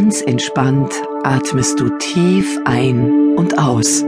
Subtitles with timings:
[0.00, 0.94] Ganz entspannt
[1.24, 4.02] atmest du tief ein und aus.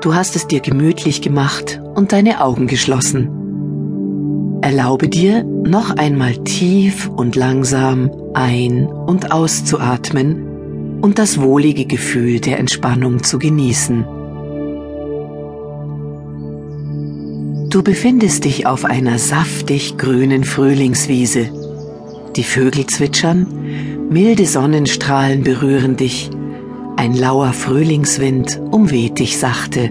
[0.00, 4.60] Du hast es dir gemütlich gemacht und deine Augen geschlossen.
[4.62, 12.60] Erlaube dir, noch einmal tief und langsam ein- und auszuatmen und das wohlige Gefühl der
[12.60, 14.04] Entspannung zu genießen.
[17.70, 21.50] Du befindest dich auf einer saftig grünen Frühlingswiese.
[22.36, 23.48] Die Vögel zwitschern,
[24.10, 26.30] milde Sonnenstrahlen berühren dich,
[26.96, 29.90] ein lauer Frühlingswind umweht dich sachte.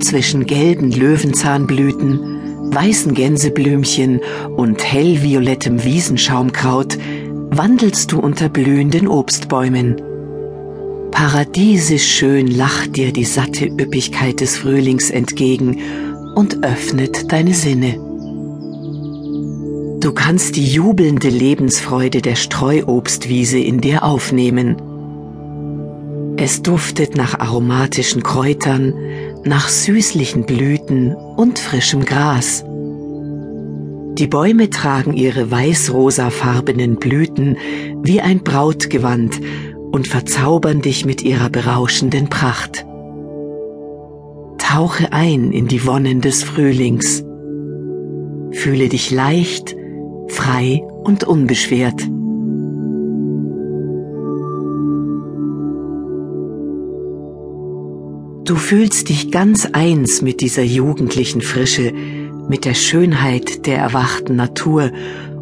[0.00, 4.20] Zwischen gelben Löwenzahnblüten, weißen Gänseblümchen
[4.56, 6.98] und hellviolettem Wiesenschaumkraut
[7.50, 10.02] wandelst du unter blühenden Obstbäumen.
[11.12, 15.78] Paradiesisch schön lacht dir die satte Üppigkeit des Frühlings entgegen
[16.34, 18.11] und öffnet deine Sinne.
[20.02, 24.74] Du kannst die jubelnde Lebensfreude der Streuobstwiese in dir aufnehmen.
[26.36, 28.94] Es duftet nach aromatischen Kräutern,
[29.44, 32.64] nach süßlichen Blüten und frischem Gras.
[34.18, 37.56] Die Bäume tragen ihre weiß-rosafarbenen Blüten
[38.02, 39.40] wie ein Brautgewand
[39.92, 42.84] und verzaubern dich mit ihrer berauschenden Pracht.
[44.58, 47.22] Tauche ein in die Wonnen des Frühlings.
[48.50, 49.76] Fühle dich leicht,
[50.32, 52.00] frei und unbeschwert.
[58.44, 61.92] Du fühlst dich ganz eins mit dieser jugendlichen Frische,
[62.48, 64.90] mit der Schönheit der erwachten Natur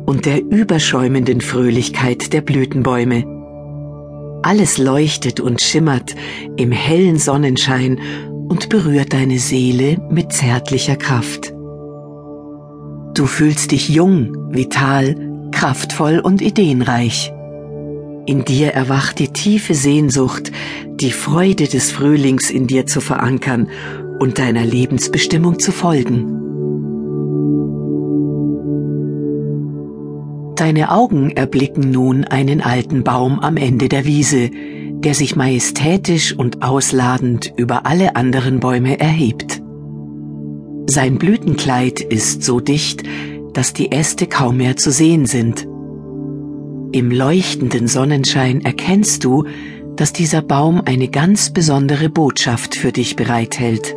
[0.04, 3.24] und der überschäumenden Fröhlichkeit der Blütenbäume.
[4.42, 6.14] Alles leuchtet und schimmert
[6.56, 7.98] im hellen Sonnenschein
[8.48, 11.49] und berührt deine Seele mit zärtlicher Kraft.
[13.14, 15.16] Du fühlst dich jung, vital,
[15.50, 17.32] kraftvoll und ideenreich.
[18.26, 20.52] In dir erwacht die tiefe Sehnsucht,
[21.00, 23.68] die Freude des Frühlings in dir zu verankern
[24.20, 26.36] und deiner Lebensbestimmung zu folgen.
[30.56, 36.62] Deine Augen erblicken nun einen alten Baum am Ende der Wiese, der sich majestätisch und
[36.62, 39.59] ausladend über alle anderen Bäume erhebt.
[40.90, 43.04] Sein Blütenkleid ist so dicht,
[43.52, 45.62] dass die Äste kaum mehr zu sehen sind.
[46.90, 49.44] Im leuchtenden Sonnenschein erkennst du,
[49.94, 53.94] dass dieser Baum eine ganz besondere Botschaft für dich bereithält.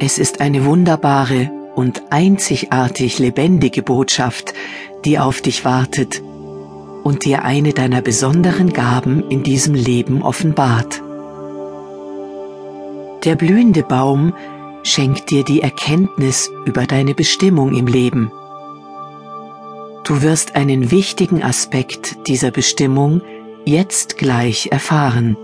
[0.00, 4.52] Es ist eine wunderbare und einzigartig lebendige Botschaft,
[5.04, 6.20] die auf dich wartet
[7.04, 11.00] und dir eine deiner besonderen Gaben in diesem Leben offenbart.
[13.22, 14.32] Der blühende Baum
[14.82, 18.30] schenkt dir die Erkenntnis über deine Bestimmung im Leben.
[20.04, 23.22] Du wirst einen wichtigen Aspekt dieser Bestimmung
[23.64, 25.36] jetzt gleich erfahren.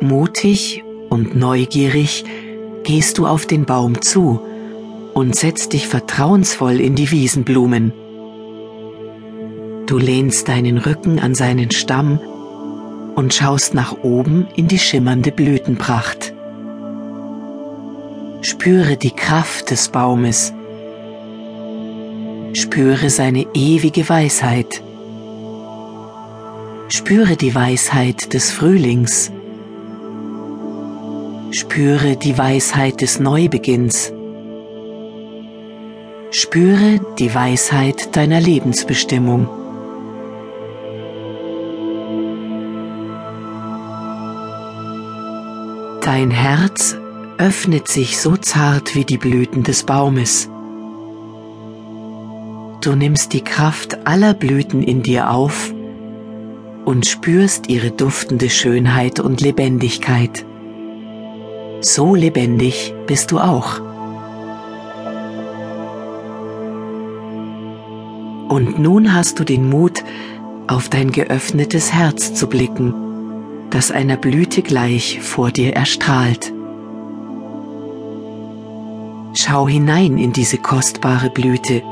[0.00, 2.24] Mutig und neugierig
[2.84, 4.40] gehst du auf den Baum zu
[5.14, 7.92] und setzt dich vertrauensvoll in die Wiesenblumen.
[9.86, 12.18] Du lehnst deinen Rücken an seinen Stamm
[13.14, 16.33] und schaust nach oben in die schimmernde Blütenpracht.
[18.46, 20.52] Spüre die Kraft des Baumes.
[22.52, 24.82] Spüre seine ewige Weisheit.
[26.88, 29.32] Spüre die Weisheit des Frühlings.
[31.52, 34.12] Spüre die Weisheit des Neubeginns.
[36.30, 39.48] Spüre die Weisheit deiner Lebensbestimmung.
[46.02, 46.98] Dein Herz
[47.38, 50.48] öffnet sich so zart wie die Blüten des Baumes.
[52.80, 55.72] Du nimmst die Kraft aller Blüten in dir auf
[56.84, 60.44] und spürst ihre duftende Schönheit und Lebendigkeit.
[61.80, 63.80] So lebendig bist du auch.
[68.48, 70.04] Und nun hast du den Mut,
[70.66, 73.04] auf dein geöffnetes Herz zu blicken
[73.74, 76.53] das einer Blüte gleich vor dir erstrahlt.
[79.36, 81.82] Schau hinein in diese kostbare Blüte,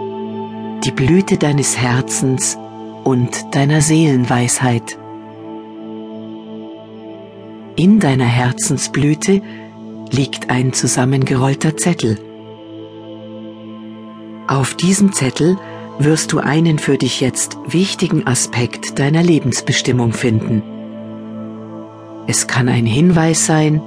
[0.85, 2.57] die Blüte deines Herzens
[3.03, 4.97] und deiner Seelenweisheit.
[7.75, 9.43] In deiner Herzensblüte
[10.13, 12.17] liegt ein zusammengerollter Zettel.
[14.47, 15.59] Auf diesem Zettel
[15.99, 20.63] wirst du einen für dich jetzt wichtigen Aspekt deiner Lebensbestimmung finden.
[22.29, 23.83] Es kann ein Hinweis sein,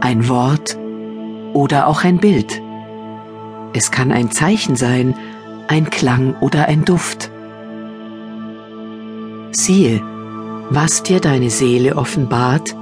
[0.00, 0.76] ein Wort
[1.52, 2.60] oder auch ein Bild.
[3.72, 5.14] Es kann ein Zeichen sein,
[5.68, 7.30] ein Klang oder ein Duft.
[9.52, 10.00] Siehe,
[10.70, 12.74] was dir deine Seele offenbart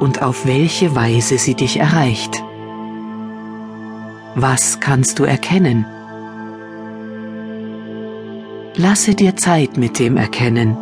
[0.00, 2.42] und auf welche Weise sie dich erreicht.
[4.36, 5.86] Was kannst du erkennen?
[8.76, 10.76] Lasse dir Zeit mit dem Erkennen.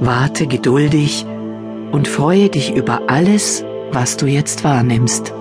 [0.00, 1.24] Warte geduldig
[1.92, 5.33] und freue dich über alles, was du jetzt wahrnimmst.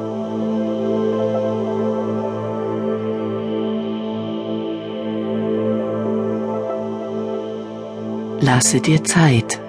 [8.45, 9.62] Lasse dir Zeit.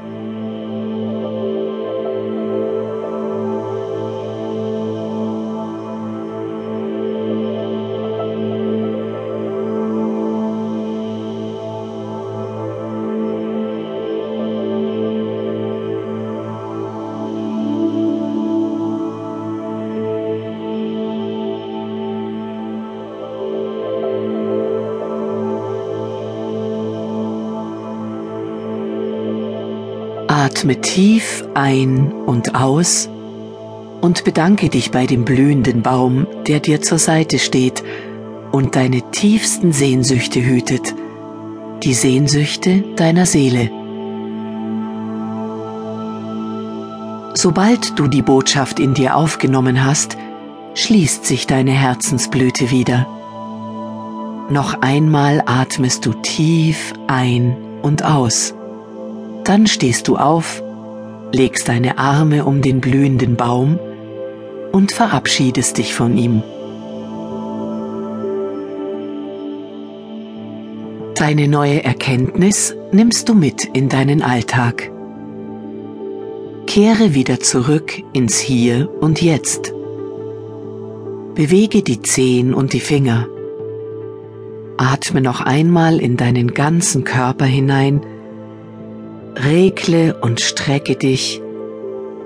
[30.56, 33.08] Atme tief ein und aus
[34.00, 37.82] und bedanke dich bei dem blühenden Baum, der dir zur Seite steht
[38.52, 40.94] und deine tiefsten Sehnsüchte hütet,
[41.82, 43.68] die Sehnsüchte deiner Seele.
[47.34, 50.16] Sobald du die Botschaft in dir aufgenommen hast,
[50.74, 53.08] schließt sich deine Herzensblüte wieder.
[54.50, 58.54] Noch einmal atmest du tief ein und aus.
[59.44, 60.62] Dann stehst du auf,
[61.32, 63.79] legst deine Arme um den blühenden Baum
[64.73, 66.43] und verabschiedest dich von ihm.
[71.14, 74.91] Deine neue Erkenntnis nimmst du mit in deinen Alltag.
[76.67, 79.73] Kehre wieder zurück ins Hier und Jetzt.
[81.35, 83.29] Bewege die Zehen und die Finger.
[84.76, 88.00] Atme noch einmal in deinen ganzen Körper hinein,
[89.36, 91.40] regle und strecke dich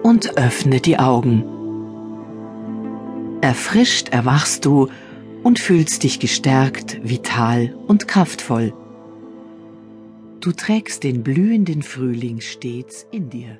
[0.02, 1.44] und öffne die Augen.
[3.40, 4.88] Erfrischt erwachst du
[5.42, 8.72] und fühlst dich gestärkt, vital und kraftvoll.
[10.40, 13.58] Du trägst den blühenden Frühling stets in dir.